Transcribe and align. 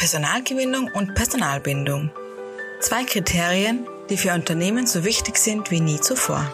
Personalgewinnung 0.00 0.90
und 0.94 1.14
Personalbindung. 1.14 2.10
Zwei 2.80 3.04
Kriterien, 3.04 3.86
die 4.08 4.16
für 4.16 4.32
Unternehmen 4.32 4.86
so 4.86 5.04
wichtig 5.04 5.36
sind 5.36 5.70
wie 5.70 5.80
nie 5.80 6.00
zuvor. 6.00 6.50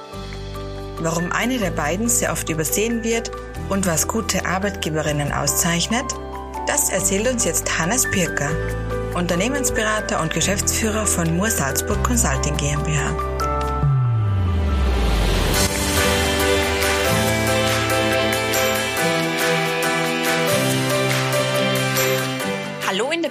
Warum 0.98 1.30
eine 1.30 1.58
der 1.58 1.70
beiden 1.70 2.08
sehr 2.08 2.32
oft 2.32 2.50
übersehen 2.50 3.04
wird 3.04 3.30
und 3.68 3.86
was 3.86 4.08
gute 4.08 4.44
Arbeitgeberinnen 4.46 5.30
auszeichnet, 5.30 6.06
das 6.66 6.90
erzählt 6.90 7.28
uns 7.28 7.44
jetzt 7.44 7.78
Hannes 7.78 8.10
Pirker, 8.10 8.50
Unternehmensberater 9.14 10.20
und 10.20 10.34
Geschäftsführer 10.34 11.06
von 11.06 11.36
Moore 11.36 11.52
Salzburg 11.52 12.02
Consulting 12.02 12.56
GmbH. 12.56 13.35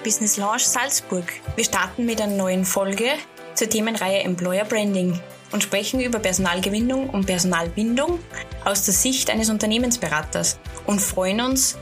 Business 0.06 0.38
Lounge 0.38 0.60
Salzburg. 0.60 1.26
Wir 1.56 1.64
starten 1.64 2.06
mit 2.06 2.22
einer 2.22 2.36
neuen 2.36 2.64
Folge 2.64 3.06
zur 3.56 3.68
Themenreihe 3.68 4.20
Employer 4.20 4.64
Branding 4.64 5.20
und 5.52 5.64
sprechen 5.64 6.00
über 6.00 6.20
Personalgewinnung 6.20 7.10
und 7.10 7.26
Personalbindung 7.26 8.20
aus 8.66 8.86
der 8.86 8.94
Sicht 8.94 9.32
eines 9.32 9.50
Unternehmensberaters 9.50 10.60
und 10.86 11.02
freuen 11.02 11.42
uns, 11.42 11.76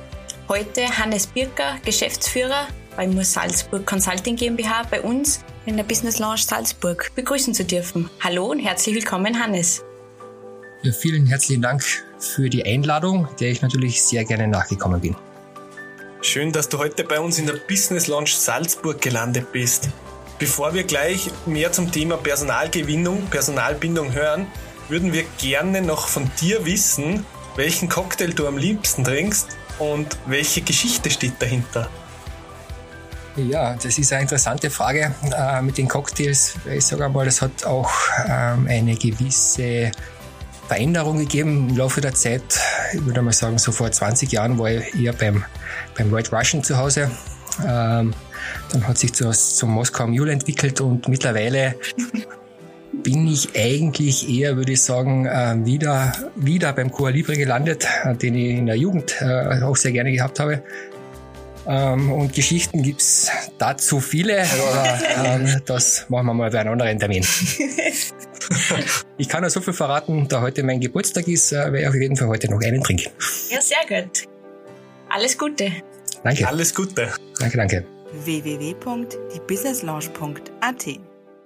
heute 0.47 0.87
Hannes 0.97 1.27
Birker, 1.27 1.75
Geschäftsführer 1.83 2.67
bei 2.95 3.07
Moore 3.07 3.25
Salzburg 3.25 3.85
Consulting 3.85 4.37
GmbH, 4.37 4.83
bei 4.89 5.01
uns 5.01 5.43
in 5.65 5.75
der 5.75 5.83
Business 5.83 6.17
Lounge 6.19 6.43
Salzburg 6.47 7.11
begrüßen 7.15 7.53
zu 7.53 7.65
dürfen. 7.65 8.09
Hallo 8.21 8.45
und 8.51 8.59
herzlich 8.59 8.95
willkommen, 8.95 9.37
Hannes. 9.43 9.83
Ja, 10.81 10.93
vielen 10.93 11.25
herzlichen 11.25 11.61
Dank 11.61 11.83
für 12.19 12.49
die 12.49 12.65
Einladung, 12.65 13.27
der 13.41 13.49
ich 13.49 13.61
natürlich 13.61 14.01
sehr 14.01 14.23
gerne 14.23 14.47
nachgekommen 14.47 15.01
bin. 15.01 15.13
Schön, 16.23 16.53
dass 16.53 16.69
du 16.69 16.77
heute 16.77 17.03
bei 17.03 17.19
uns 17.19 17.37
in 17.37 17.47
der 17.47 17.55
Business 17.67 18.07
Lounge 18.07 18.29
Salzburg 18.29 19.01
gelandet 19.01 19.51
bist. 19.51 19.89
Bevor 20.39 20.73
wir 20.73 20.85
gleich 20.85 21.29
mehr 21.45 21.73
zum 21.73 21.91
Thema 21.91 22.15
Personalgewinnung, 22.15 23.25
Personalbindung 23.25 24.13
hören, 24.13 24.47
würden 24.87 25.11
wir 25.11 25.25
gerne 25.37 25.81
noch 25.81 26.07
von 26.07 26.31
dir 26.39 26.65
wissen, 26.65 27.25
welchen 27.57 27.89
Cocktail 27.89 28.29
du 28.29 28.47
am 28.47 28.57
liebsten 28.57 29.03
trinkst 29.03 29.49
und 29.79 30.17
welche 30.25 30.61
Geschichte 30.61 31.09
steht 31.09 31.41
dahinter. 31.41 31.89
Ja, 33.35 33.75
das 33.75 33.97
ist 33.97 34.13
eine 34.13 34.21
interessante 34.21 34.69
Frage 34.69 35.13
äh, 35.37 35.61
mit 35.61 35.77
den 35.77 35.89
Cocktails. 35.89 36.55
Ich 36.73 36.85
sage 36.85 37.03
einmal, 37.03 37.25
das 37.25 37.41
hat 37.41 37.65
auch 37.65 37.91
ähm, 38.29 38.67
eine 38.69 38.95
gewisse 38.95 39.91
Veränderung 40.69 41.17
gegeben 41.17 41.69
im 41.69 41.77
Laufe 41.77 41.99
der 41.99 42.13
Zeit. 42.13 42.61
Ich 42.93 43.05
würde 43.05 43.21
mal 43.21 43.33
sagen, 43.33 43.57
so 43.57 43.71
vor 43.71 43.91
20 43.91 44.31
Jahren 44.31 44.57
war 44.59 44.71
ich 44.71 44.95
eher 44.95 45.13
beim, 45.13 45.43
beim 45.97 46.11
White 46.11 46.35
Russian 46.35 46.63
zu 46.63 46.77
Hause. 46.77 47.09
Ähm, 47.61 48.13
dann 48.71 48.87
hat 48.87 48.97
sich 48.97 49.11
das 49.11 49.55
zum 49.55 49.71
Moskau 49.71 50.07
Mule 50.07 50.31
entwickelt 50.31 50.81
und 50.81 51.07
mittlerweile 51.07 51.75
bin 52.91 53.27
ich 53.27 53.49
eigentlich 53.55 54.29
eher, 54.29 54.55
würde 54.55 54.73
ich 54.73 54.81
sagen, 54.81 55.25
äh, 55.25 55.55
wieder, 55.65 56.13
wieder 56.35 56.73
beim 56.73 56.91
Cuba 56.91 57.09
Libre 57.09 57.35
gelandet, 57.35 57.87
äh, 58.03 58.15
den 58.15 58.35
ich 58.35 58.57
in 58.57 58.65
der 58.67 58.75
Jugend 58.75 59.15
äh, 59.21 59.61
auch 59.61 59.75
sehr 59.75 59.91
gerne 59.91 60.11
gehabt 60.11 60.39
habe. 60.39 60.63
Ähm, 61.67 62.11
und 62.11 62.33
Geschichten 62.33 62.83
gibt's 62.83 63.29
dazu 63.57 63.99
viele, 63.99 64.43
aber 64.43 64.99
ähm, 65.25 65.61
das 65.65 66.05
machen 66.09 66.27
wir 66.27 66.33
mal 66.33 66.51
bei 66.51 66.59
einem 66.59 66.73
anderen 66.73 66.99
Termin. 66.99 67.25
ich 69.17 69.29
kann 69.29 69.41
nur 69.41 69.49
so 69.49 69.61
viel 69.61 69.73
verraten, 69.73 70.27
da 70.27 70.41
heute 70.41 70.61
mein 70.63 70.79
Geburtstag 70.79 71.27
ist, 71.27 71.51
äh, 71.51 71.55
werde 71.55 71.81
ich 71.81 71.87
auf 71.87 71.95
jeden 71.95 72.15
Fall 72.15 72.27
heute 72.27 72.49
noch 72.49 72.61
einen 72.61 72.83
trinken. 72.83 73.09
Ja, 73.49 73.59
sehr 73.61 73.85
gut. 73.87 74.25
Alles 75.09 75.35
Gute. 75.37 75.71
Danke. 76.23 76.47
Alles 76.47 76.73
Gute. 76.73 77.13
Danke, 77.39 77.57
danke. 77.57 77.85
www.diebusinesslounge.at 78.23 80.85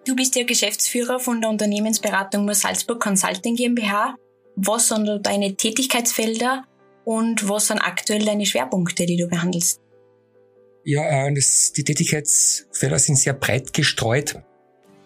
Du 0.06 0.16
bist 0.16 0.36
ja 0.36 0.44
Geschäftsführer 0.46 1.20
von 1.20 1.42
der 1.42 1.50
Unternehmensberatung 1.50 2.44
Moore 2.44 2.56
Salzburg 2.56 3.02
Consulting 3.02 3.58
GmbH. 3.58 4.16
Was 4.56 4.88
sind 4.88 5.26
deine 5.26 5.56
Tätigkeitsfelder 5.56 6.64
und 7.04 7.50
was 7.50 7.68
sind 7.68 7.80
aktuell 7.80 8.24
deine 8.24 8.46
Schwerpunkte, 8.46 9.06
die 9.06 9.18
du 9.18 9.28
behandelst? 9.28 9.82
Ja, 10.86 11.04
äh, 11.04 11.34
das, 11.34 11.74
die 11.74 11.84
Tätigkeitsfelder 11.84 13.00
sind 13.00 13.18
sehr 13.18 13.34
breit 13.34 13.74
gestreut. 13.74 14.38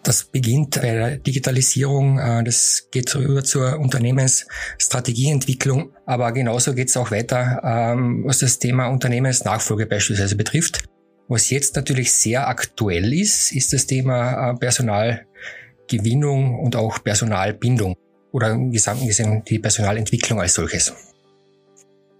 Das 0.04 0.24
beginnt 0.24 0.80
bei 0.80 0.92
der 0.92 1.16
Digitalisierung, 1.18 2.18
äh, 2.18 2.42
das 2.42 2.88
geht 2.90 3.14
rüber 3.14 3.44
zur 3.44 3.78
Unternehmensstrategieentwicklung, 3.78 5.92
aber 6.06 6.32
genauso 6.32 6.74
geht 6.74 6.88
es 6.88 6.96
auch 6.96 7.12
weiter, 7.12 7.62
ähm, 7.64 8.24
was 8.26 8.40
das 8.40 8.58
Thema 8.58 8.88
Unternehmensnachfolge 8.88 9.86
beispielsweise 9.86 10.34
betrifft. 10.34 10.82
Was 11.28 11.50
jetzt 11.50 11.76
natürlich 11.76 12.12
sehr 12.12 12.48
aktuell 12.48 13.12
ist, 13.12 13.52
ist 13.52 13.72
das 13.72 13.86
Thema 13.86 14.50
äh, 14.50 14.54
Personalgewinnung 14.56 16.58
und 16.58 16.74
auch 16.74 17.04
Personalbindung 17.04 17.96
oder 18.32 18.50
im 18.50 18.72
Gesamten 18.72 19.06
gesehen 19.06 19.44
die 19.44 19.60
Personalentwicklung 19.60 20.40
als 20.40 20.54
solches. 20.54 20.92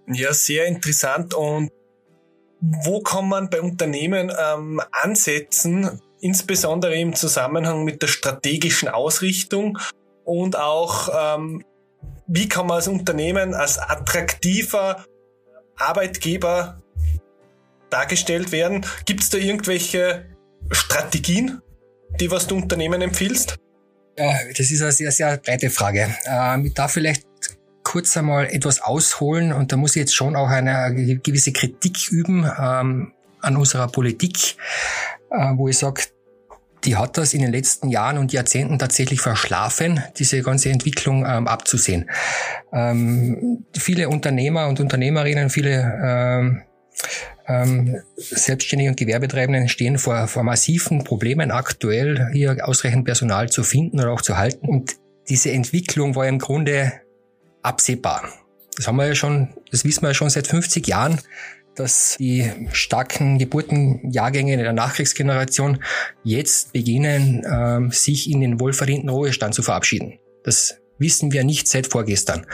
Ja, 0.07 0.33
sehr 0.33 0.67
interessant. 0.67 1.33
Und 1.33 1.69
wo 2.61 3.01
kann 3.01 3.27
man 3.27 3.49
bei 3.49 3.59
Unternehmen 3.61 4.31
ähm, 4.31 4.79
ansetzen, 4.91 5.99
insbesondere 6.23 6.95
im 6.95 7.13
Zusammenhang 7.15 7.83
mit 7.83 8.01
der 8.01 8.07
strategischen 8.07 8.87
Ausrichtung 8.87 9.77
und 10.23 10.57
auch 10.57 11.09
ähm, 11.13 11.63
wie 12.27 12.47
kann 12.47 12.67
man 12.67 12.77
als 12.77 12.87
Unternehmen 12.87 13.53
als 13.53 13.77
attraktiver 13.77 15.05
Arbeitgeber 15.77 16.81
dargestellt 17.89 18.51
werden? 18.53 18.85
Gibt 19.05 19.21
es 19.21 19.29
da 19.29 19.37
irgendwelche 19.37 20.25
Strategien, 20.71 21.61
die 22.19 22.31
was 22.31 22.47
du 22.47 22.55
Unternehmen 22.55 23.01
empfiehlst? 23.01 23.57
Ja, 24.17 24.33
das 24.57 24.71
ist 24.71 24.81
eine 24.81 24.91
sehr, 24.93 25.11
sehr 25.11 25.37
breite 25.37 25.69
Frage. 25.69 26.15
Ähm, 26.25 26.67
ich 26.67 26.73
darf 26.73 26.93
vielleicht 26.93 27.25
kurz 27.83 28.15
einmal 28.15 28.45
etwas 28.45 28.81
ausholen 28.81 29.51
und 29.51 29.73
da 29.73 29.77
muss 29.77 29.97
ich 29.97 30.01
jetzt 30.01 30.15
schon 30.15 30.37
auch 30.37 30.47
eine 30.47 31.19
gewisse 31.21 31.51
Kritik 31.51 32.09
üben 32.11 32.49
ähm, 32.57 33.11
an 33.41 33.57
unserer 33.57 33.87
Politik, 33.87 34.55
wo 35.55 35.67
ich 35.67 35.79
sage, 35.79 36.03
die 36.85 36.95
hat 36.95 37.17
das 37.17 37.33
in 37.33 37.41
den 37.41 37.51
letzten 37.51 37.89
Jahren 37.89 38.17
und 38.17 38.33
Jahrzehnten 38.33 38.77
tatsächlich 38.77 39.21
verschlafen, 39.21 40.01
diese 40.17 40.41
ganze 40.41 40.69
Entwicklung 40.69 41.25
ähm, 41.25 41.47
abzusehen. 41.47 42.09
Ähm, 42.71 43.65
viele 43.75 44.09
Unternehmer 44.09 44.67
und 44.67 44.79
Unternehmerinnen, 44.79 45.49
viele 45.49 45.99
ähm, 46.03 46.61
ähm, 47.47 48.01
Selbstständige 48.17 48.89
und 48.89 48.97
Gewerbetreibenden 48.97 49.69
stehen 49.69 49.97
vor, 49.97 50.27
vor 50.27 50.43
massiven 50.43 51.03
Problemen 51.03 51.51
aktuell, 51.51 52.29
hier 52.31 52.57
ausreichend 52.67 53.05
Personal 53.05 53.49
zu 53.49 53.63
finden 53.63 53.99
oder 53.99 54.11
auch 54.11 54.21
zu 54.21 54.37
halten. 54.37 54.67
Und 54.67 54.95
diese 55.29 55.51
Entwicklung 55.51 56.15
war 56.15 56.27
im 56.27 56.39
Grunde 56.39 56.93
absehbar. 57.61 58.23
Das 58.75 58.87
haben 58.87 58.95
wir 58.97 59.07
ja 59.07 59.15
schon, 59.15 59.49
das 59.71 59.85
wissen 59.85 60.01
wir 60.01 60.09
ja 60.09 60.13
schon 60.13 60.29
seit 60.29 60.47
50 60.47 60.87
Jahren, 60.87 61.19
dass 61.75 62.15
die 62.19 62.51
starken 62.71 63.37
Geburtenjahrgänge 63.37 64.57
der 64.57 64.73
Nachkriegsgeneration 64.73 65.83
jetzt 66.23 66.73
beginnen, 66.73 67.43
ähm, 67.49 67.91
sich 67.91 68.29
in 68.29 68.41
den 68.41 68.59
wohlverdienten 68.59 69.09
Ruhestand 69.09 69.53
zu 69.53 69.63
verabschieden. 69.63 70.19
Das 70.43 70.79
wissen 70.97 71.31
wir 71.31 71.43
nicht 71.43 71.67
seit 71.67 71.87
vorgestern. 71.87 72.45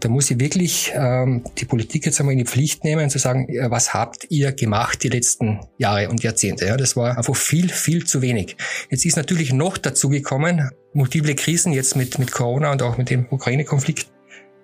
Da 0.00 0.08
muss 0.08 0.30
ich 0.30 0.38
wirklich 0.38 0.92
ähm, 0.94 1.42
die 1.58 1.64
Politik 1.64 2.06
jetzt 2.06 2.20
einmal 2.20 2.32
in 2.32 2.38
die 2.38 2.44
Pflicht 2.44 2.84
nehmen, 2.84 3.10
zu 3.10 3.18
sagen, 3.18 3.48
was 3.68 3.94
habt 3.94 4.26
ihr 4.28 4.52
gemacht 4.52 5.02
die 5.02 5.08
letzten 5.08 5.60
Jahre 5.76 6.08
und 6.08 6.22
Jahrzehnte? 6.22 6.66
Ja, 6.66 6.76
das 6.76 6.94
war 6.94 7.16
einfach 7.16 7.34
viel, 7.34 7.68
viel 7.68 8.06
zu 8.06 8.22
wenig. 8.22 8.56
Jetzt 8.90 9.04
ist 9.04 9.16
natürlich 9.16 9.52
noch 9.52 9.76
dazu 9.76 10.08
gekommen, 10.08 10.70
multiple 10.92 11.34
Krisen 11.34 11.72
jetzt 11.72 11.96
mit, 11.96 12.18
mit 12.18 12.30
Corona 12.30 12.70
und 12.70 12.82
auch 12.82 12.96
mit 12.96 13.10
dem 13.10 13.26
Ukraine-Konflikt, 13.28 14.08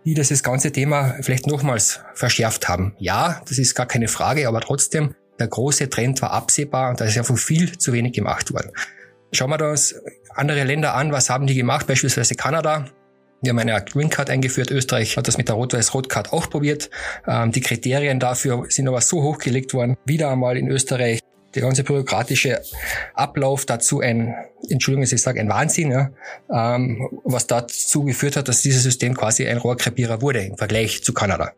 die 0.05 0.15
das, 0.15 0.43
ganze 0.43 0.71
Thema 0.71 1.17
vielleicht 1.21 1.47
nochmals 1.47 2.01
verschärft 2.15 2.69
haben. 2.69 2.95
Ja, 2.99 3.41
das 3.49 3.59
ist 3.59 3.75
gar 3.75 3.87
keine 3.87 4.09
Frage, 4.09 4.47
aber 4.49 4.61
trotzdem, 4.61 5.15
der 5.39 5.49
große 5.49 5.89
Trend 5.89 6.21
war 6.23 6.33
absehbar 6.33 6.91
und 6.91 7.01
da 7.01 7.05
ist 7.06 7.19
einfach 7.19 7.39
viel 7.39 7.77
zu 7.79 7.93
wenig 7.93 8.12
gemacht 8.12 8.53
worden. 8.53 8.71
Schauen 9.33 9.51
wir 9.51 9.69
uns 9.69 9.95
andere 10.35 10.65
Länder 10.65 10.95
an, 10.95 11.11
was 11.11 11.31
haben 11.31 11.47
die 11.47 11.55
gemacht, 11.55 11.87
beispielsweise 11.87 12.35
Kanada. 12.35 12.87
Wir 13.43 13.51
haben 13.51 13.59
eine 13.59 13.85
Green 13.85 14.09
Card 14.09 14.31
eingeführt. 14.31 14.71
Österreich 14.71 15.17
hat 15.17 15.29
das 15.29 15.37
mit 15.37 15.49
der 15.49 15.56
Rot-Weiß-Rot-Card 15.56 16.33
auch 16.33 16.49
probiert. 16.49 16.89
Ähm, 17.27 17.53
die 17.53 17.61
Kriterien 17.61 18.19
dafür 18.19 18.65
sind 18.69 18.89
aber 18.89 19.00
so 19.00 19.23
hochgelegt 19.23 19.75
worden. 19.75 19.97
Wieder 20.07 20.31
einmal 20.31 20.57
in 20.57 20.69
Österreich 20.69 21.21
der 21.55 21.62
ganze 21.62 21.85
bürokratische 21.85 22.62
Ablauf 23.15 23.65
dazu 23.67 24.01
ein, 24.01 24.35
Entschuldigung, 24.69 25.05
ich 25.05 25.23
sage 25.23 25.41
ein 25.41 25.49
Wahnsinn, 25.49 25.91
ja, 25.91 26.11
ähm, 26.53 27.09
was 27.25 27.47
dazu 27.47 28.05
geführt 28.05 28.37
hat, 28.37 28.49
dass 28.49 28.62
dieses 28.62 28.83
System 28.83 29.15
quasi 29.15 29.47
ein 29.47 29.59
Rohrkrepierer 29.59 30.21
wurde 30.23 30.45
im 30.45 30.56
Vergleich 30.56 31.03
zu 31.03 31.12
Kanada. 31.12 31.53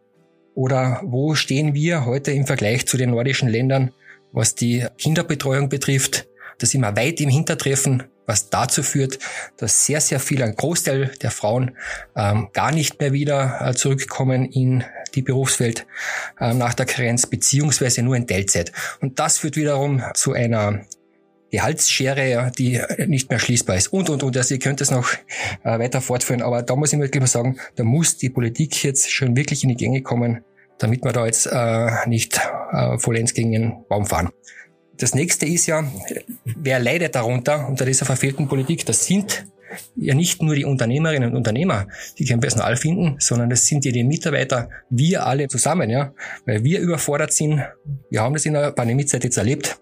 Oder 0.54 1.00
wo 1.04 1.34
stehen 1.34 1.74
wir 1.74 2.06
heute 2.06 2.32
im 2.32 2.46
Vergleich 2.46 2.86
zu 2.86 2.96
den 2.96 3.10
nordischen 3.10 3.48
Ländern, 3.48 3.92
was 4.32 4.54
die 4.54 4.86
Kinderbetreuung 4.98 5.68
betrifft? 5.68 6.28
Da 6.58 6.66
sind 6.66 6.80
wir 6.80 6.96
weit 6.96 7.20
im 7.20 7.28
Hintertreffen, 7.28 8.04
was 8.26 8.50
dazu 8.50 8.82
führt, 8.82 9.18
dass 9.56 9.86
sehr, 9.86 10.00
sehr 10.00 10.20
viel, 10.20 10.42
ein 10.42 10.54
Großteil 10.54 11.12
der 11.22 11.30
Frauen 11.30 11.76
ähm, 12.16 12.48
gar 12.52 12.72
nicht 12.72 13.00
mehr 13.00 13.12
wieder 13.12 13.60
äh, 13.60 13.74
zurückkommen 13.74 14.44
in 14.44 14.84
die 15.14 15.22
Berufswelt 15.22 15.86
äh, 16.38 16.52
nach 16.52 16.74
der 16.74 16.86
Karenz, 16.86 17.26
beziehungsweise 17.26 18.02
nur 18.02 18.16
in 18.16 18.26
Teilzeit. 18.26 18.72
Und 19.00 19.18
das 19.18 19.38
führt 19.38 19.56
wiederum 19.56 20.02
zu 20.14 20.32
einer 20.32 20.84
Gehaltsschere, 21.50 22.28
ja, 22.28 22.50
die 22.50 22.80
nicht 23.06 23.30
mehr 23.30 23.38
schließbar 23.38 23.76
ist. 23.76 23.88
Und, 23.88 24.10
und, 24.10 24.22
und. 24.22 24.36
Also 24.36 24.54
ihr 24.54 24.60
könnt 24.60 24.80
es 24.80 24.90
noch 24.90 25.10
äh, 25.64 25.78
weiter 25.78 26.00
fortführen. 26.00 26.42
Aber 26.42 26.62
da 26.62 26.74
muss 26.76 26.92
ich 26.92 26.98
wirklich 26.98 27.20
mal 27.20 27.28
sagen, 27.28 27.58
da 27.76 27.84
muss 27.84 28.16
die 28.16 28.30
Politik 28.30 28.82
jetzt 28.82 29.10
schon 29.10 29.36
wirklich 29.36 29.62
in 29.62 29.70
die 29.70 29.76
Gänge 29.76 30.02
kommen, 30.02 30.44
damit 30.78 31.04
wir 31.04 31.12
da 31.12 31.24
jetzt 31.24 31.46
äh, 31.46 32.08
nicht 32.08 32.40
äh, 32.72 32.98
vollends 32.98 33.32
gegen 33.32 33.52
den 33.52 33.84
Baum 33.88 34.06
fahren. 34.06 34.30
Das 34.98 35.14
nächste 35.14 35.46
ist 35.46 35.66
ja, 35.66 35.84
wer 36.44 36.78
leidet 36.78 37.14
darunter 37.14 37.68
unter 37.68 37.84
dieser 37.84 38.06
verfehlten 38.06 38.48
Politik? 38.48 38.86
Das 38.86 39.04
sind 39.04 39.46
ja 39.94 40.14
nicht 40.14 40.42
nur 40.42 40.54
die 40.54 40.64
Unternehmerinnen 40.64 41.30
und 41.30 41.36
Unternehmer, 41.36 41.86
die 42.18 42.24
kein 42.24 42.40
Personal 42.40 42.76
finden, 42.76 43.16
sondern 43.18 43.50
das 43.50 43.66
sind 43.66 43.84
ja 43.84 43.92
die 43.92 44.04
Mitarbeiter, 44.04 44.70
wir 44.88 45.26
alle 45.26 45.48
zusammen, 45.48 45.90
ja, 45.90 46.12
weil 46.46 46.64
wir 46.64 46.80
überfordert 46.80 47.32
sind. 47.32 47.62
Wir 48.10 48.22
haben 48.22 48.34
das 48.34 48.46
in 48.46 48.54
der 48.54 48.72
Pandemiezeit 48.72 49.24
jetzt 49.24 49.36
erlebt. 49.36 49.78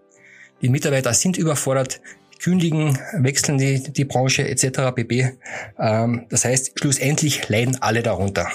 Die 0.63 0.69
Mitarbeiter 0.69 1.13
sind 1.13 1.37
überfordert, 1.37 2.01
kündigen, 2.43 2.99
wechseln 3.19 3.59
die, 3.59 3.83
die 3.83 4.05
Branche 4.05 4.49
etc. 4.49 4.95
pp. 4.95 5.33
Ähm, 5.79 6.27
das 6.29 6.45
heißt, 6.45 6.73
schlussendlich 6.79 7.49
leiden 7.49 7.81
alle 7.81 8.03
darunter. 8.03 8.49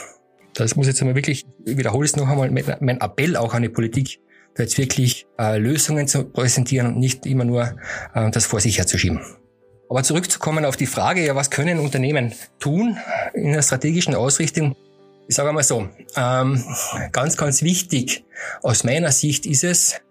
Das 0.54 0.76
muss 0.76 0.88
jetzt 0.88 1.02
einmal 1.02 1.16
wirklich, 1.16 1.46
ich 1.66 1.78
wiederhole 1.78 2.06
es 2.06 2.16
noch 2.16 2.28
einmal, 2.28 2.52
mein 2.52 3.00
Appell 3.00 3.38
auch 3.38 3.54
an 3.54 3.62
die 3.62 3.70
Politik, 3.70 4.20
da 4.56 4.64
jetzt 4.64 4.78
wirklich 4.78 5.28
äh, 5.38 5.58
Lösungen 5.58 6.08
zu 6.08 6.26
präsentieren 6.26 6.88
und 6.88 6.98
nicht 6.98 7.26
immer 7.26 7.46
nur 7.46 7.76
äh, 8.14 8.32
das 8.32 8.46
vor 8.46 8.60
sich 8.60 8.78
herzuschieben. 8.78 9.22
Aber 9.90 10.04
zurückzukommen 10.04 10.66
auf 10.66 10.78
die 10.78 10.86
Frage, 10.86 11.26
ja, 11.26 11.36
was 11.36 11.50
können 11.50 11.80
Unternehmen 11.80 12.34
tun 12.60 12.98
in 13.34 13.54
der 13.54 13.64
strategischen 13.64 14.14
Ausrichtung? 14.14 14.76
Ich 15.28 15.36
sage 15.36 15.50
einmal 15.50 15.64
so, 15.64 15.88
ähm, 16.16 16.64
ganz, 17.12 17.38
ganz 17.38 17.62
wichtig 17.62 18.24
aus 18.62 18.84
meiner 18.84 19.12
Sicht 19.12 19.46
ist 19.46 19.64
es, 19.64 20.02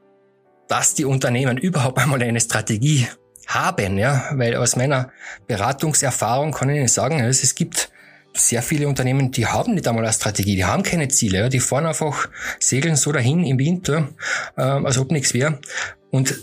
dass 0.69 0.95
die 0.95 1.05
Unternehmen 1.05 1.59
überhaupt 1.59 1.99
einmal 1.99 2.23
eine 2.23 2.41
Strategie 2.41 3.07
haben, 3.47 3.99
ja, 3.99 4.31
weil 4.33 4.57
aus 4.57 4.77
meiner 4.77 5.11
Beratungserfahrung 5.47 6.53
kann 6.53 6.71
ich 6.71 6.77
Ihnen 6.77 6.89
sagen, 6.89 7.21
es 7.21 7.55
gibt 7.55 7.91
sehr 8.35 8.63
viele 8.63 8.89
Unternehmen, 8.89 9.31
die 9.31 9.47
haben 9.47 9.75
nicht 9.75 9.89
einmal 9.89 10.05
eine 10.05 10.13
Strategie, 10.13 10.57
die 10.57 10.65
haben 10.65 10.83
keine 10.83 11.09
Ziele, 11.09 11.49
die 11.49 11.61
fahren 11.61 11.87
einfach, 11.87 12.29
segeln 12.61 12.97
so 12.97 13.13
dahin 13.13 13.45
im 13.45 13.59
Winter, 13.59 14.09
ähm, 14.57 14.87
als 14.87 14.99
ob 14.99 15.11
nichts 15.11 15.35
wäre. 15.35 15.61
Und 16.11 16.39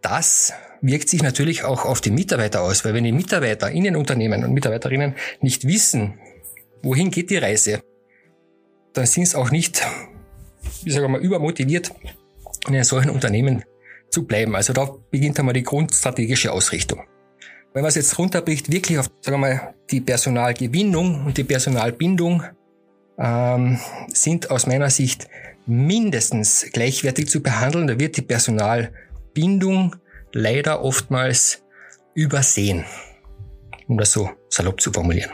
das 0.00 0.52
wirkt 0.80 1.08
sich 1.08 1.22
natürlich 1.22 1.64
auch 1.64 1.84
auf 1.84 2.00
die 2.00 2.10
Mitarbeiter 2.10 2.62
aus, 2.62 2.84
weil 2.84 2.94
wenn 2.94 3.04
die 3.04 3.12
Mitarbeiter 3.12 3.70
in 3.70 3.84
den 3.84 3.96
Unternehmen 3.96 4.44
und 4.44 4.52
Mitarbeiterinnen 4.52 5.14
nicht 5.40 5.66
wissen, 5.66 6.18
wohin 6.82 7.10
geht 7.10 7.30
die 7.30 7.38
Reise, 7.38 7.80
dann 8.92 9.06
sind 9.06 9.24
es 9.24 9.34
auch 9.34 9.50
nicht, 9.50 9.82
ich 10.84 10.92
sage 10.92 11.08
mal, 11.08 11.20
übermotiviert, 11.20 11.92
in 12.66 12.74
einem 12.74 12.84
solchen 12.84 13.10
Unternehmen 13.10 13.64
zu 14.10 14.26
bleiben. 14.26 14.54
Also 14.54 14.72
da 14.72 14.94
beginnt 15.10 15.38
einmal 15.38 15.54
die 15.54 15.62
grundstrategische 15.62 16.52
Ausrichtung. 16.52 17.02
Wenn 17.74 17.82
man 17.82 17.88
es 17.88 17.96
jetzt 17.96 18.16
runterbricht, 18.18 18.70
wirklich 18.70 19.00
auf, 19.00 19.10
sagen 19.20 19.40
wir 19.40 19.48
mal, 19.48 19.74
die 19.90 20.00
Personalgewinnung 20.00 21.26
und 21.26 21.36
die 21.36 21.42
Personalbindung 21.42 22.44
ähm, 23.18 23.80
sind 24.12 24.48
aus 24.48 24.68
meiner 24.68 24.90
Sicht 24.90 25.26
mindestens 25.66 26.66
gleichwertig 26.72 27.28
zu 27.28 27.42
behandeln. 27.42 27.88
Da 27.88 27.98
wird 27.98 28.16
die 28.16 28.22
Personalbindung 28.22 29.96
leider 30.32 30.84
oftmals 30.84 31.64
übersehen, 32.14 32.84
um 33.88 33.98
das 33.98 34.12
so 34.12 34.30
salopp 34.48 34.80
zu 34.80 34.92
formulieren. 34.92 35.32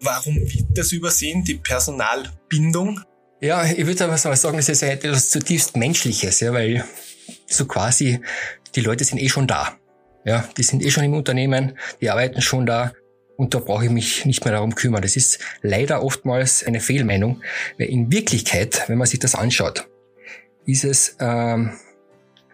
Warum 0.00 0.36
wird 0.36 0.66
das 0.74 0.92
übersehen, 0.92 1.42
die 1.42 1.54
Personalbindung? 1.54 3.00
Ja, 3.40 3.64
ich 3.64 3.86
würde 3.86 4.04
aber 4.04 4.18
sagen, 4.18 4.58
es 4.58 4.68
ist 4.68 4.82
etwas 4.82 5.30
zutiefst 5.30 5.74
Menschliches, 5.74 6.40
ja, 6.40 6.52
weil 6.52 6.84
so 7.46 7.64
quasi 7.64 8.20
die 8.74 8.82
Leute 8.82 9.04
sind 9.04 9.22
eh 9.22 9.28
schon 9.30 9.46
da. 9.46 9.77
Ja, 10.28 10.46
die 10.58 10.62
sind 10.62 10.84
eh 10.84 10.90
schon 10.90 11.04
im 11.04 11.14
Unternehmen, 11.14 11.78
die 12.02 12.10
arbeiten 12.10 12.42
schon 12.42 12.66
da 12.66 12.92
und 13.38 13.54
da 13.54 13.60
brauche 13.60 13.86
ich 13.86 13.90
mich 13.90 14.26
nicht 14.26 14.44
mehr 14.44 14.52
darum 14.52 14.74
kümmern. 14.74 15.00
Das 15.00 15.16
ist 15.16 15.38
leider 15.62 16.02
oftmals 16.02 16.62
eine 16.62 16.80
Fehlmeinung, 16.80 17.40
weil 17.78 17.88
in 17.88 18.12
Wirklichkeit, 18.12 18.84
wenn 18.88 18.98
man 18.98 19.06
sich 19.06 19.20
das 19.20 19.34
anschaut, 19.34 19.88
ist 20.66 20.84
es, 20.84 21.16
ähm, 21.18 21.72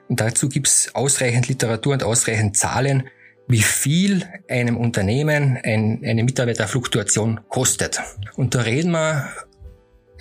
und 0.09 0.21
dazu 0.21 0.49
gibt 0.49 0.69
es 0.69 0.95
ausreichend 0.95 1.49
Literatur 1.49 1.95
und 1.95 2.05
ausreichend 2.05 2.57
Zahlen, 2.57 3.09
wie 3.49 3.63
viel 3.63 4.25
einem 4.49 4.77
Unternehmen 4.77 5.59
ein, 5.61 6.01
eine 6.05 6.23
Mitarbeiterfluktuation 6.23 7.41
kostet. 7.49 8.01
Und 8.37 8.55
da 8.55 8.61
reden 8.61 8.93
wir, 8.93 9.33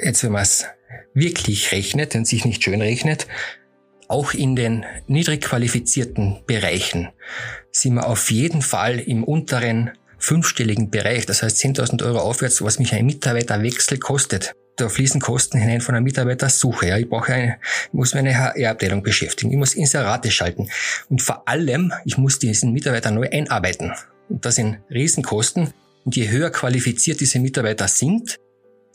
jetzt 0.02 0.24
wenn 0.24 0.32
man 0.32 0.42
es 0.42 0.66
wirklich 1.14 1.72
rechnet 1.72 2.16
und 2.16 2.26
sich 2.26 2.46
nicht 2.46 2.64
schön 2.64 2.82
rechnet, 2.82 3.28
auch 4.14 4.34
in 4.34 4.56
den 4.56 4.86
niedrig 5.08 5.42
qualifizierten 5.42 6.38
Bereichen 6.46 7.10
sind 7.72 7.96
wir 7.96 8.08
auf 8.08 8.30
jeden 8.30 8.62
Fall 8.62 9.00
im 9.00 9.24
unteren 9.24 9.92
fünfstelligen 10.20 10.92
Bereich, 10.92 11.26
das 11.26 11.42
heißt 11.42 11.58
10.000 11.58 12.06
Euro 12.06 12.20
aufwärts, 12.20 12.62
was 12.62 12.78
mich 12.78 12.94
ein 12.94 13.08
Mitarbeiterwechsel 13.08 13.98
kostet. 13.98 14.54
Da 14.76 14.88
fließen 14.88 15.20
Kosten 15.20 15.58
hinein 15.58 15.82
von 15.82 15.96
einer 15.96 16.04
Mitarbeitersuche. 16.04 16.88
Ja, 16.88 16.98
ich 16.98 17.10
brauche 17.10 17.34
eine, 17.34 17.58
ich 17.88 17.94
muss 17.94 18.14
meine 18.14 18.38
HR-Abteilung 18.38 19.04
beschäftigen. 19.04 19.52
Ich 19.52 19.58
muss 19.58 19.74
Inserate 19.74 20.32
schalten. 20.32 20.70
Und 21.10 21.22
vor 21.22 21.48
allem, 21.48 21.92
ich 22.06 22.18
muss 22.18 22.40
diesen 22.40 22.72
Mitarbeiter 22.72 23.12
neu 23.12 23.30
einarbeiten. 23.30 23.94
Und 24.30 24.46
das 24.46 24.56
sind 24.56 24.80
Riesenkosten. 24.90 25.74
Und 26.06 26.16
je 26.16 26.30
höher 26.30 26.50
qualifiziert 26.50 27.20
diese 27.20 27.40
Mitarbeiter 27.40 27.88
sind, 27.88 28.40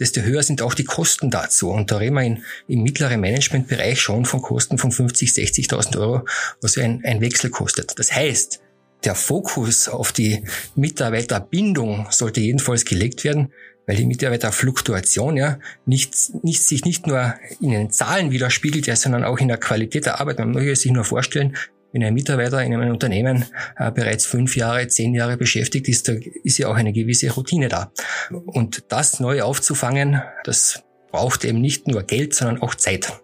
desto 0.01 0.21
höher 0.21 0.43
sind 0.43 0.63
auch 0.63 0.75
die 0.75 0.85
Kosten 0.85 1.31
dazu. 1.31 1.71
Und 1.71 1.91
da 1.91 1.97
reden 1.99 2.15
wir 2.15 2.23
in, 2.23 2.45
im 2.69 2.83
mittleren 2.83 3.21
Managementbereich 3.21 4.01
schon 4.01 4.25
von 4.25 4.43
Kosten 4.43 4.79
von 4.79 4.93
50, 4.93 5.31
60.000 5.31 5.99
Euro, 5.99 6.25
was 6.61 6.77
ein, 6.79 7.03
ein 7.05 7.21
Wechsel 7.21 7.51
kostet. 7.51 7.99
Das 7.99 8.13
heißt, 8.13 8.61
der 9.05 9.15
Fokus 9.15 9.89
auf 9.89 10.13
die 10.13 10.43
Mitarbeiterbindung 10.75 12.09
sollte 12.11 12.41
jedenfalls 12.41 12.85
gelegt 12.85 13.25
werden, 13.25 13.53
weil 13.87 13.97
die 13.97 14.07
Mitarbeiterfluktuation 14.07 15.37
ja 15.37 15.59
nicht, 15.87 16.15
nicht, 16.43 16.63
sich 16.63 16.85
nicht 16.85 17.07
nur 17.07 17.35
in 17.61 17.71
den 17.71 17.91
Zahlen 17.91 18.31
widerspiegelt, 18.31 18.87
ja, 18.87 18.97
sondern 18.97 19.25
auch 19.25 19.39
in 19.39 19.49
der 19.49 19.57
Qualität 19.57 20.05
der 20.05 20.21
Arbeit. 20.21 20.39
Man 20.39 20.51
möge 20.51 20.77
sich 20.77 20.93
nur 20.93 21.05
vorstellen, 21.05 21.57
wenn 21.93 22.05
ein 22.05 22.15
Mitarbeiter 22.15 22.63
in 22.63 22.75
einem 22.75 22.91
Unternehmen 22.93 23.45
äh, 23.77 23.91
bereits 23.91 24.27
fünf 24.27 24.57
Jahre, 24.57 24.87
zehn 24.89 25.15
Jahre 25.15 25.37
beschäftigt 25.37 25.89
ist, 25.89 26.09
da 26.09 26.15
ist 26.45 26.59
ja 26.59 26.69
auch 26.69 26.75
eine 26.75 26.93
gewisse 26.93 27.31
Routine 27.31 27.69
da. 27.69 27.93
Und 28.31 28.85
das 28.89 29.21
neu 29.21 29.43
aufzufangen, 29.43 30.23
das 30.45 30.83
braucht 31.11 31.45
eben 31.45 31.61
nicht 31.61 31.89
nur 31.89 32.03
Geld, 32.03 32.35
sondern 32.35 32.63
auch 32.63 32.75
Zeit. 32.75 33.21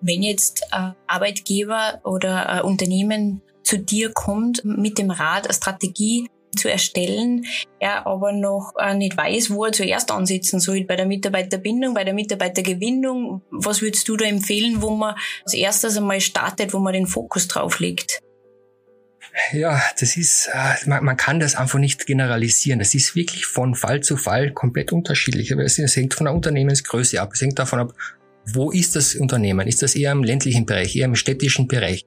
Wenn 0.00 0.22
jetzt 0.22 0.62
äh, 0.72 0.90
Arbeitgeber 1.06 2.00
oder 2.04 2.58
äh, 2.58 2.62
Unternehmen 2.62 3.42
zu 3.62 3.78
dir 3.78 4.12
kommt 4.12 4.64
mit 4.64 4.98
dem 4.98 5.10
Rat, 5.10 5.44
eine 5.46 5.54
Strategie 5.54 6.28
zu 6.56 6.70
erstellen, 6.70 7.44
er 7.78 8.06
aber 8.06 8.32
noch 8.32 8.72
äh, 8.78 8.94
nicht 8.94 9.16
weiß, 9.16 9.50
wo 9.50 9.64
er 9.64 9.72
zuerst 9.72 10.10
ansetzen 10.10 10.60
soll, 10.60 10.84
bei 10.84 10.96
der 10.96 11.06
Mitarbeiterbindung, 11.06 11.94
bei 11.94 12.04
der 12.04 12.14
Mitarbeitergewinnung. 12.14 13.42
Was 13.50 13.82
würdest 13.82 14.08
du 14.08 14.16
da 14.16 14.24
empfehlen, 14.24 14.82
wo 14.82 14.90
man 14.90 15.14
als 15.44 15.54
erstes 15.54 15.96
einmal 15.96 16.20
startet, 16.20 16.72
wo 16.72 16.78
man 16.78 16.92
den 16.92 17.06
Fokus 17.06 17.48
drauf 17.48 17.80
legt? 17.80 18.20
Ja, 19.52 19.82
das 19.98 20.16
ist, 20.16 20.50
äh, 20.52 20.88
man, 20.88 21.16
kann 21.16 21.40
das 21.40 21.54
einfach 21.54 21.78
nicht 21.78 22.06
generalisieren. 22.06 22.78
Das 22.78 22.94
ist 22.94 23.16
wirklich 23.16 23.46
von 23.46 23.74
Fall 23.74 24.02
zu 24.02 24.16
Fall 24.16 24.52
komplett 24.52 24.92
unterschiedlich. 24.92 25.50
Es 25.52 25.96
hängt 25.96 26.14
von 26.14 26.26
der 26.26 26.34
Unternehmensgröße 26.34 27.20
ab. 27.20 27.30
Es 27.32 27.40
hängt 27.40 27.58
davon 27.58 27.78
ab, 27.78 27.94
wo 28.44 28.70
ist 28.70 28.94
das 28.94 29.14
Unternehmen? 29.14 29.66
Ist 29.68 29.82
das 29.82 29.94
eher 29.94 30.12
im 30.12 30.24
ländlichen 30.24 30.66
Bereich, 30.66 30.96
eher 30.96 31.06
im 31.06 31.14
städtischen 31.14 31.66
Bereich? 31.66 32.04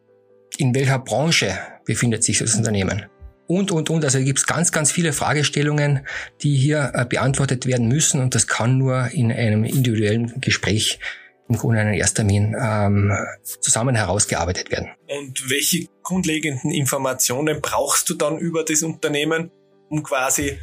In 0.57 0.75
welcher 0.75 0.99
Branche 0.99 1.57
befindet 1.85 2.23
sich 2.23 2.39
das 2.39 2.55
Unternehmen? 2.55 3.07
Und, 3.47 3.71
und, 3.71 3.89
und. 3.89 4.03
Also 4.03 4.19
gibt 4.19 4.39
es 4.39 4.45
ganz, 4.45 4.71
ganz 4.71 4.91
viele 4.91 5.13
Fragestellungen, 5.13 6.05
die 6.41 6.55
hier 6.55 6.91
äh, 6.93 7.05
beantwortet 7.05 7.65
werden 7.65 7.87
müssen 7.87 8.21
und 8.21 8.35
das 8.35 8.47
kann 8.47 8.77
nur 8.77 9.09
in 9.11 9.31
einem 9.31 9.63
individuellen 9.63 10.39
Gespräch 10.41 10.99
im 11.47 11.57
Grunde 11.57 11.79
einen 11.79 11.93
Ersttermin 11.93 12.55
ähm, 12.59 13.13
zusammen 13.59 13.95
herausgearbeitet 13.95 14.71
werden. 14.71 14.89
Und 15.07 15.49
welche 15.49 15.87
grundlegenden 16.01 16.71
Informationen 16.71 17.61
brauchst 17.61 18.09
du 18.09 18.15
dann 18.15 18.39
über 18.39 18.63
das 18.63 18.81
Unternehmen, 18.81 19.51
um 19.89 20.01
quasi 20.01 20.59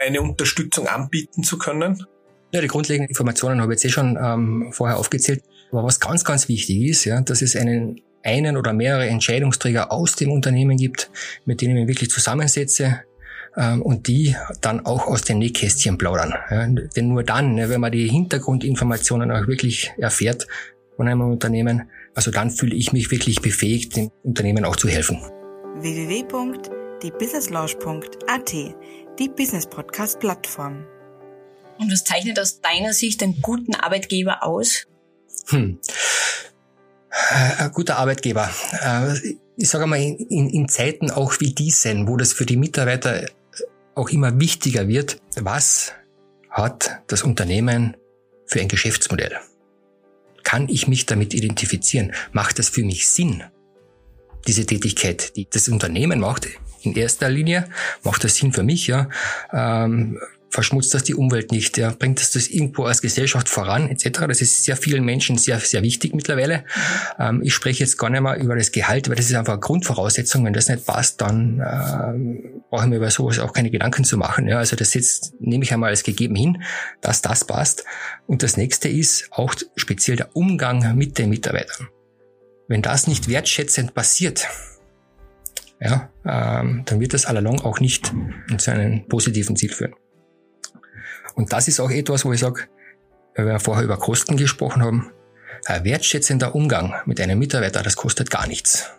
eine 0.00 0.20
Unterstützung 0.20 0.88
anbieten 0.88 1.44
zu 1.44 1.56
können? 1.56 2.04
Ja, 2.52 2.60
die 2.60 2.66
grundlegenden 2.66 3.08
Informationen 3.08 3.60
habe 3.60 3.72
ich 3.72 3.82
jetzt 3.82 3.90
eh 3.90 3.92
schon 3.92 4.18
ähm, 4.20 4.68
vorher 4.72 4.98
aufgezählt. 4.98 5.42
Aber 5.70 5.84
was 5.84 6.00
ganz, 6.00 6.24
ganz 6.24 6.48
wichtig 6.48 6.82
ist, 6.82 7.04
ja, 7.04 7.20
dass 7.20 7.42
es 7.42 7.56
einen 7.56 8.00
einen 8.24 8.56
oder 8.56 8.72
mehrere 8.72 9.06
Entscheidungsträger 9.06 9.92
aus 9.92 10.16
dem 10.16 10.32
Unternehmen 10.32 10.76
gibt, 10.76 11.08
mit 11.44 11.60
denen 11.60 11.76
ich 11.76 11.86
wirklich 11.86 12.10
zusammensetze 12.10 13.02
ähm, 13.56 13.82
und 13.82 14.08
die 14.08 14.34
dann 14.60 14.84
auch 14.84 15.06
aus 15.06 15.22
den 15.22 15.38
Nähkästchen 15.38 15.96
plaudern. 15.98 16.34
Ja, 16.50 16.66
denn 16.66 17.08
nur 17.08 17.22
dann, 17.22 17.56
wenn 17.56 17.80
man 17.80 17.92
die 17.92 18.08
Hintergrundinformationen 18.08 19.30
auch 19.30 19.46
wirklich 19.46 19.92
erfährt 19.98 20.48
von 20.96 21.06
einem 21.06 21.20
Unternehmen, 21.20 21.88
also 22.14 22.30
dann 22.30 22.50
fühle 22.50 22.74
ich 22.74 22.92
mich 22.92 23.10
wirklich 23.10 23.42
befähigt, 23.42 23.96
dem 23.96 24.10
Unternehmen 24.22 24.64
auch 24.64 24.76
zu 24.76 24.88
helfen. 24.88 25.18
www.diebusinesslaunch.at, 25.76 28.52
die 29.18 29.28
Business 29.28 29.66
Podcast 29.66 30.20
Plattform. 30.20 30.86
Und 31.78 31.92
was 31.92 32.04
zeichnet 32.04 32.38
aus 32.38 32.60
deiner 32.60 32.92
Sicht 32.92 33.20
einen 33.22 33.40
guten 33.42 33.74
Arbeitgeber 33.74 34.44
aus? 34.44 34.86
Hm. 35.48 35.80
Ein 37.30 37.70
guter 37.72 37.96
Arbeitgeber. 37.96 38.50
Äh, 38.82 39.14
ich 39.56 39.68
sage 39.68 39.86
mal, 39.86 39.98
in, 39.98 40.50
in 40.50 40.68
Zeiten 40.68 41.10
auch 41.10 41.38
wie 41.40 41.54
diesen, 41.54 42.08
wo 42.08 42.16
das 42.16 42.32
für 42.32 42.44
die 42.44 42.56
Mitarbeiter 42.56 43.26
auch 43.94 44.08
immer 44.10 44.40
wichtiger 44.40 44.88
wird, 44.88 45.20
was 45.36 45.92
hat 46.50 47.02
das 47.06 47.22
Unternehmen 47.22 47.96
für 48.46 48.60
ein 48.60 48.68
Geschäftsmodell? 48.68 49.36
Kann 50.42 50.68
ich 50.68 50.88
mich 50.88 51.06
damit 51.06 51.34
identifizieren? 51.34 52.12
Macht 52.32 52.58
das 52.58 52.68
für 52.68 52.82
mich 52.82 53.08
Sinn? 53.08 53.44
Diese 54.46 54.66
Tätigkeit, 54.66 55.36
die 55.36 55.48
das 55.48 55.68
Unternehmen 55.68 56.20
macht, 56.20 56.48
in 56.82 56.94
erster 56.94 57.30
Linie 57.30 57.68
macht 58.02 58.24
das 58.24 58.36
Sinn 58.36 58.52
für 58.52 58.62
mich, 58.62 58.88
ja. 58.88 59.08
Ähm, 59.52 60.20
verschmutzt 60.54 60.94
das 60.94 61.02
die 61.02 61.16
Umwelt 61.16 61.50
nicht, 61.50 61.76
ja, 61.78 61.90
bringt 61.90 62.20
das 62.20 62.30
das 62.30 62.46
irgendwo 62.46 62.84
als 62.84 63.02
Gesellschaft 63.02 63.48
voran, 63.48 63.88
etc. 63.88 64.20
Das 64.28 64.40
ist 64.40 64.62
sehr 64.62 64.76
vielen 64.76 65.04
Menschen 65.04 65.36
sehr, 65.36 65.58
sehr 65.58 65.82
wichtig 65.82 66.14
mittlerweile. 66.14 66.64
Ähm, 67.18 67.42
ich 67.42 67.52
spreche 67.52 67.82
jetzt 67.82 67.98
gar 67.98 68.08
nicht 68.08 68.20
mehr 68.20 68.36
über 68.36 68.54
das 68.54 68.70
Gehalt, 68.70 69.08
weil 69.08 69.16
das 69.16 69.26
ist 69.28 69.34
einfach 69.34 69.54
eine 69.54 69.60
Grundvoraussetzung. 69.60 70.44
Wenn 70.44 70.52
das 70.52 70.68
nicht 70.68 70.86
passt, 70.86 71.20
dann 71.20 71.60
ähm, 71.60 72.62
brauche 72.70 72.84
ich 72.84 72.88
mir 72.88 72.96
über 72.96 73.10
sowas 73.10 73.40
auch 73.40 73.52
keine 73.52 73.70
Gedanken 73.70 74.04
zu 74.04 74.16
machen. 74.16 74.46
Ja, 74.46 74.58
also 74.58 74.76
das 74.76 74.94
jetzt 74.94 75.34
nehme 75.40 75.64
ich 75.64 75.72
einmal 75.72 75.90
als 75.90 76.04
gegeben 76.04 76.36
hin, 76.36 76.62
dass 77.00 77.20
das 77.20 77.44
passt. 77.44 77.84
Und 78.28 78.44
das 78.44 78.56
nächste 78.56 78.88
ist 78.88 79.32
auch 79.32 79.56
speziell 79.74 80.16
der 80.16 80.36
Umgang 80.36 80.96
mit 80.96 81.18
den 81.18 81.30
Mitarbeitern. 81.30 81.88
Wenn 82.68 82.80
das 82.80 83.08
nicht 83.08 83.28
wertschätzend 83.28 83.92
passiert, 83.92 84.46
ja, 85.80 86.08
ähm, 86.24 86.82
dann 86.84 87.00
wird 87.00 87.12
das 87.12 87.26
allalong 87.26 87.60
auch 87.60 87.80
nicht 87.80 88.12
zu 88.56 88.70
einem 88.70 89.08
positiven 89.08 89.56
Ziel 89.56 89.70
führen. 89.72 89.94
Und 91.34 91.52
das 91.52 91.68
ist 91.68 91.80
auch 91.80 91.90
etwas, 91.90 92.24
wo 92.24 92.32
ich 92.32 92.40
sage, 92.40 92.68
weil 93.34 93.46
wir 93.46 93.60
vorher 93.60 93.84
über 93.84 93.98
Kosten 93.98 94.36
gesprochen 94.36 94.82
haben, 94.82 95.12
ein 95.66 95.84
wertschätzender 95.84 96.54
Umgang 96.54 96.94
mit 97.06 97.20
einem 97.20 97.38
Mitarbeiter, 97.38 97.82
das 97.82 97.96
kostet 97.96 98.30
gar 98.30 98.46
nichts. 98.46 98.90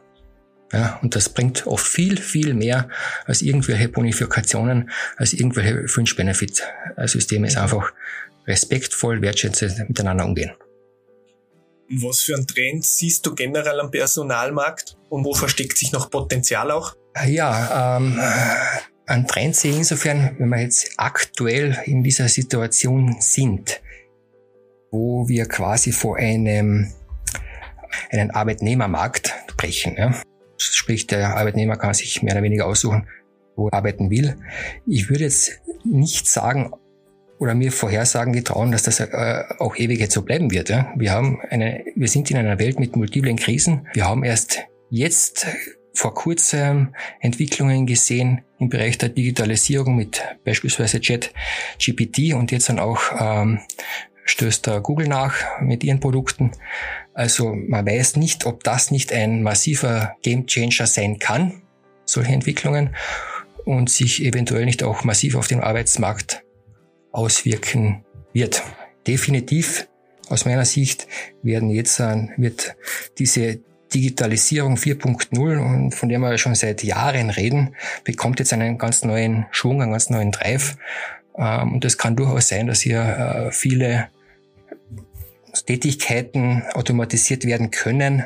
Ja, 0.74 1.00
und 1.02 1.16
das 1.16 1.30
bringt 1.30 1.68
oft 1.68 1.86
viel, 1.86 2.18
viel 2.18 2.54
mehr 2.54 2.90
als 3.26 3.42
irgendwelche 3.42 3.88
Bonifikationen, 3.88 4.90
als 5.16 5.34
irgendwelche 5.34 5.88
Fringe-Benefit-Systeme. 5.88 7.48
ist 7.48 7.58
einfach 7.58 7.94
respektvoll, 8.48 9.22
wertschätzend 9.22 9.88
miteinander 9.88 10.26
umgehen. 10.26 10.52
Was 11.90 12.22
für 12.22 12.36
einen 12.36 12.48
Trend 12.48 12.84
siehst 12.84 13.26
du 13.26 13.36
generell 13.36 13.80
am 13.80 13.92
Personalmarkt 13.92 14.98
und 15.10 15.24
wo 15.24 15.34
versteckt 15.36 15.78
sich 15.78 15.92
noch 15.92 16.10
Potenzial 16.10 16.72
auch? 16.72 16.96
Ja, 17.28 17.98
ähm, 17.98 18.20
ein 19.08 19.28
Trend 19.28 19.56
sehe 19.56 19.76
insofern, 19.76 20.36
wenn 20.38 20.50
wir 20.50 20.62
jetzt 20.62 20.94
aktuell 20.98 21.78
in 21.86 22.04
dieser 22.04 22.28
Situation 22.28 23.18
sind, 23.20 23.82
wo 24.92 25.28
wir 25.28 25.46
quasi 25.46 25.92
vor 25.92 26.18
einem 26.18 26.92
einen 28.12 28.32
Arbeitnehmermarkt 28.32 29.34
brechen. 29.58 29.96
Ja. 29.98 30.14
Sprich, 30.58 31.08
der 31.08 31.38
Arbeitnehmer 31.38 31.78
kann 31.78 31.94
sich 31.94 32.24
mehr 32.24 32.34
oder 32.34 32.44
weniger 32.44 32.66
aussuchen, 32.66 33.08
wo 33.56 33.68
er 33.68 33.74
arbeiten 33.74 34.10
will. 34.10 34.36
Ich 34.86 35.10
würde 35.10 35.24
jetzt 35.26 35.62
nicht 35.84 36.28
sagen 36.28 36.72
oder 37.38 37.54
mir 37.54 37.72
vorhersagen 37.72 38.34
getrauen, 38.34 38.72
dass 38.72 38.84
das 38.84 39.00
äh, 39.02 39.44
auch 39.60 39.76
ewig 39.76 40.00
jetzt 40.00 40.14
so 40.14 40.22
bleiben 40.22 40.52
wird. 40.52 40.70
Ja. 40.70 40.94
Wir 40.96 41.12
haben 41.12 41.40
eine, 41.50 41.84
wir 41.96 42.08
sind 42.08 42.32
in 42.32 42.38
einer 42.38 42.60
Welt 42.60 42.80
mit 42.80 42.96
multiplen 42.96 43.36
Krisen. 43.36 43.88
Wir 43.94 44.06
haben 44.06 44.24
erst 44.24 44.60
jetzt 44.90 45.48
vor 45.96 46.14
kurzem 46.14 46.94
Entwicklungen 47.20 47.86
gesehen 47.86 48.42
im 48.60 48.70
Bereich 48.70 48.98
der 48.98 49.10
Digitalisierung 49.10 49.96
mit 49.96 50.22
beispielsweise 50.44 51.02
Chat 51.02 51.34
GPT 51.80 52.34
und 52.34 52.52
jetzt 52.52 52.70
dann 52.70 52.80
auch 52.80 53.00
ähm, 53.20 53.60
stößt 54.26 54.68
da 54.68 54.80
Google 54.80 55.08
nach 55.08 55.36
mit 55.62 55.84
ihren 55.84 56.00
Produkten. 56.00 56.52
Also 57.14 57.54
man 57.56 57.86
weiß 57.86 58.18
nicht, 58.18 58.46
ob 58.46 58.64
das 58.64 58.92
nicht 58.92 59.14
ein 59.14 59.44
massiver 59.44 60.16
Gamechanger 60.22 60.88
sein 60.88 61.20
kann, 61.20 61.62
solche 62.06 62.34
Entwicklungen, 62.34 62.96
und 63.64 63.90
sich 63.90 64.24
eventuell 64.24 64.66
nicht 64.66 64.84
auch 64.84 65.04
massiv 65.04 65.36
auf 65.36 65.48
den 65.48 65.60
Arbeitsmarkt 65.60 66.44
auswirken 67.12 68.06
wird. 68.32 68.62
Definitiv 69.08 69.88
aus 70.30 70.46
meiner 70.46 70.66
Sicht 70.66 71.08
werden 71.42 71.70
jetzt, 71.70 72.00
wird 72.00 72.76
diese 73.18 73.60
Digitalisierung 73.94 74.76
4.0 74.76 75.58
und 75.58 75.94
von 75.94 76.10
der 76.10 76.20
wir 76.20 76.38
schon 76.38 76.56
seit 76.56 76.84
Jahren 76.84 77.30
reden, 77.30 77.76
bekommt 78.04 78.40
jetzt 78.40 78.54
einen 78.54 78.78
ganz 78.78 79.04
neuen 79.04 79.46
Schwung, 79.52 79.82
einen 79.82 79.92
ganz 79.92 80.10
neuen 80.10 80.32
Drive. 80.32 80.78
Ähm, 81.38 81.74
und 81.74 81.86
es 81.86 81.98
kann 81.98 82.16
durchaus 82.16 82.48
sein, 82.48 82.68
dass 82.68 82.82
hier 82.82 83.02
äh, 83.02 83.52
viele 83.52 84.10
Tätigkeiten 85.66 86.64
automatisiert 86.74 87.46
werden 87.46 87.72
können. 87.72 88.26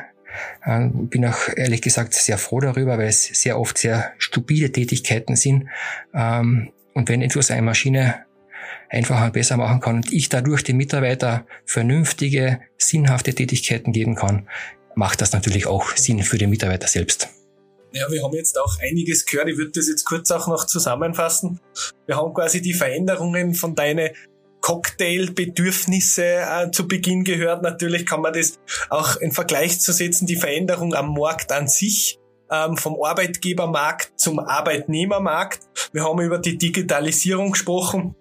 Ähm, 0.65 1.09
bin 1.09 1.25
auch 1.25 1.49
ehrlich 1.55 1.81
gesagt 1.81 2.13
sehr 2.13 2.37
froh 2.37 2.59
darüber, 2.59 2.97
weil 2.97 3.07
es 3.07 3.25
sehr 3.25 3.59
oft 3.59 3.77
sehr 3.77 4.13
stupide 4.17 4.71
Tätigkeiten 4.71 5.35
sind. 5.35 5.67
Ähm, 6.13 6.71
und 6.93 7.09
wenn 7.09 7.21
etwas 7.21 7.51
eine 7.51 7.61
Maschine 7.61 8.25
einfacher 8.89 9.25
und 9.25 9.33
besser 9.33 9.57
machen 9.57 9.79
kann 9.79 9.97
und 9.97 10.11
ich 10.11 10.29
dadurch 10.29 10.63
den 10.63 10.77
Mitarbeiter 10.77 11.45
vernünftige, 11.65 12.59
sinnhafte 12.77 13.33
Tätigkeiten 13.33 13.93
geben 13.93 14.15
kann, 14.15 14.47
macht 14.99 15.21
das 15.21 15.31
natürlich 15.31 15.65
auch 15.65 15.95
Sinn 15.95 16.21
für 16.23 16.37
den 16.37 16.49
Mitarbeiter 16.49 16.87
selbst. 16.87 17.29
Ja, 17.91 18.05
wir 18.11 18.21
haben 18.21 18.35
jetzt 18.35 18.59
auch 18.59 18.75
einiges 18.81 19.25
gehört. 19.25 19.49
Ich 19.49 19.57
würde 19.57 19.71
das 19.71 19.87
jetzt 19.87 20.05
kurz 20.05 20.29
auch 20.29 20.47
noch 20.47 20.65
zusammenfassen. 20.65 21.59
Wir 22.05 22.17
haben 22.17 22.33
quasi 22.35 22.61
die 22.61 22.73
Veränderungen 22.73 23.55
von 23.55 23.73
deinen 23.73 24.09
Cocktailbedürfnisse 24.61 26.23
äh, 26.23 26.71
zu 26.71 26.87
Beginn 26.87 27.23
gehört. 27.23 27.63
Natürlich 27.63 28.05
kann 28.05 28.21
man 28.21 28.33
das 28.33 28.59
auch 28.89 29.15
in 29.15 29.31
Vergleich 29.31 29.79
zu 29.79 29.91
setzen, 29.91 30.27
die 30.27 30.35
Veränderung 30.35 30.93
am 30.93 31.13
Markt 31.13 31.51
an 31.51 31.67
sich, 31.67 32.19
ähm, 32.51 32.77
vom 32.77 33.01
Arbeitgebermarkt 33.01 34.11
zum 34.19 34.39
Arbeitnehmermarkt. 34.39 35.61
Wir 35.93 36.03
haben 36.03 36.19
über 36.19 36.37
die 36.37 36.57
Digitalisierung 36.57 37.51
gesprochen. 37.51 38.15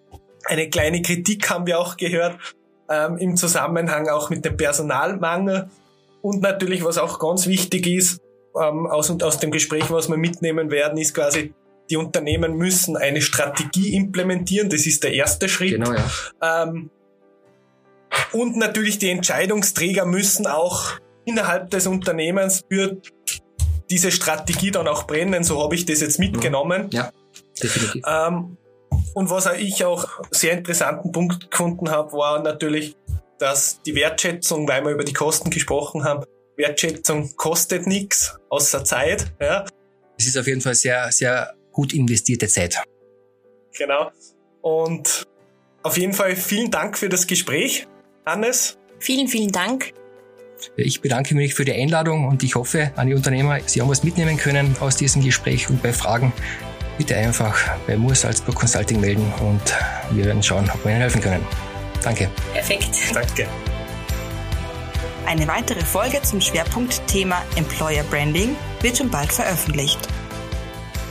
Eine 0.44 0.70
kleine 0.70 1.02
Kritik 1.02 1.50
haben 1.50 1.66
wir 1.66 1.78
auch 1.78 1.97
gehört 1.97 2.38
ähm, 2.88 3.18
im 3.18 3.37
Zusammenhang 3.37 4.08
auch 4.08 4.30
mit 4.30 4.44
dem 4.44 4.56
Personalmangel. 4.56 5.68
Und 6.22 6.42
natürlich, 6.42 6.84
was 6.84 6.98
auch 6.98 7.18
ganz 7.18 7.46
wichtig 7.46 7.87
ist, 7.87 8.20
ähm, 8.60 8.87
aus, 8.87 9.10
aus 9.22 9.38
dem 9.38 9.50
Gespräch, 9.50 9.90
was 9.90 10.08
wir 10.08 10.16
mitnehmen 10.16 10.70
werden, 10.70 10.98
ist 10.98 11.14
quasi, 11.14 11.54
die 11.90 11.96
Unternehmen 11.96 12.56
müssen 12.56 12.96
eine 12.96 13.22
Strategie 13.22 13.94
implementieren. 13.94 14.68
Das 14.68 14.87
ist 14.87 15.04
der 15.04 15.14
erste 15.14 15.48
Schritt. 15.48 15.72
Genau, 15.72 15.92
ja. 15.92 16.64
Ähm, 16.64 16.90
und 18.32 18.56
natürlich 18.56 18.98
die 18.98 19.10
Entscheidungsträger 19.10 20.04
müssen 20.04 20.46
auch 20.46 20.92
innerhalb 21.25 21.70
des 21.70 21.87
Unternehmens 21.87 22.64
für 22.70 22.98
diese 23.90 24.10
Strategie 24.10 24.70
dann 24.70 24.88
auch 24.88 25.06
brennen. 25.06 25.44
So 25.44 25.62
habe 25.62 25.75
ich 25.75 25.87
das 25.87 26.00
jetzt 26.00 26.18
mitgenommen. 26.18 26.88
Ja, 26.90 27.10
definitiv. 27.62 28.02
Ähm, 28.06 28.56
und 29.14 29.30
was 29.30 29.46
ich 29.58 29.84
auch 29.84 30.06
sehr 30.30 30.52
interessanten 30.52 31.12
Punkt 31.12 31.50
gefunden 31.50 31.90
habe, 31.90 32.12
war 32.12 32.42
natürlich 32.42 32.96
dass 33.38 33.80
die 33.83 33.95
Wertschätzung, 33.95 34.68
weil 34.68 34.85
wir 34.85 34.92
über 34.92 35.04
die 35.04 35.12
Kosten 35.12 35.50
gesprochen 35.50 36.04
haben, 36.04 36.25
Wertschätzung 36.57 37.37
kostet 37.37 37.87
nichts 37.87 38.37
außer 38.49 38.85
Zeit. 38.85 39.33
Ja. 39.40 39.64
Es 40.18 40.26
ist 40.26 40.37
auf 40.37 40.47
jeden 40.47 40.61
Fall 40.61 40.75
sehr, 40.75 41.11
sehr 41.12 41.54
gut 41.73 41.92
investierte 41.92 42.49
Zeit. 42.49 42.83
Genau. 43.76 44.11
Und 44.61 45.25
auf 45.83 45.97
jeden 45.97 46.12
Fall 46.12 46.35
vielen 46.35 46.71
Dank 46.71 46.99
für 46.99 47.09
das 47.09 47.26
Gespräch, 47.26 47.87
Hannes. 48.26 48.76
Vielen, 48.99 49.28
vielen 49.28 49.52
Dank. 49.52 49.92
Ich 50.76 51.00
bedanke 51.00 51.37
mich 51.37 51.54
für 51.54 51.64
die 51.64 51.73
Einladung 51.73 52.26
und 52.26 52.42
ich 52.42 52.57
hoffe 52.57 52.90
an 52.97 53.07
die 53.07 53.14
Unternehmer, 53.14 53.61
Sie 53.66 53.80
haben 53.80 53.88
was 53.88 54.02
mitnehmen 54.02 54.37
können 54.37 54.75
aus 54.80 54.97
diesem 54.97 55.23
Gespräch 55.23 55.71
und 55.71 55.80
bei 55.80 55.92
Fragen 55.92 56.33
bitte 56.99 57.16
einfach 57.16 57.57
bei 57.87 57.97
Moore 57.97 58.16
Salzburg 58.16 58.57
Consulting 58.57 59.00
melden 59.00 59.33
und 59.40 59.62
wir 60.11 60.25
werden 60.25 60.42
schauen, 60.42 60.68
ob 60.75 60.85
wir 60.85 60.90
Ihnen 60.90 61.00
helfen 61.00 61.21
können. 61.21 61.47
Danke. 62.02 62.31
Perfekt. 62.52 62.90
Danke. 63.12 63.47
Eine 65.26 65.47
weitere 65.47 65.85
Folge 65.85 66.23
zum 66.23 66.40
Schwerpunktthema 66.40 67.43
Employer 67.57 68.02
Branding 68.05 68.57
wird 68.81 68.97
schon 68.97 69.11
bald 69.11 69.31
veröffentlicht. 69.31 69.99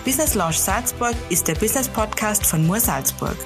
Business 0.05 0.33
Launch 0.33 0.59
Salzburg 0.59 1.13
ist 1.29 1.47
der 1.47 1.55
Business 1.55 1.87
Podcast 1.87 2.45
von 2.45 2.65
Moor 2.65 2.79
Salzburg. 2.79 3.37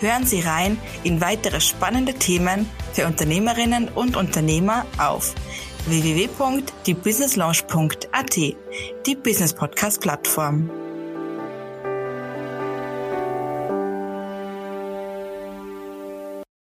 Hören 0.00 0.24
Sie 0.24 0.40
rein 0.40 0.78
in 1.02 1.20
weitere 1.20 1.60
spannende 1.60 2.14
Themen 2.14 2.70
für 2.92 3.06
Unternehmerinnen 3.06 3.88
und 3.88 4.16
Unternehmer 4.16 4.86
auf 4.98 5.34
www.diebusinesslaunch.at, 5.86 8.36
die 8.36 8.56
Business 9.16 9.52
Podcast 9.52 10.00
Plattform. 10.00 10.70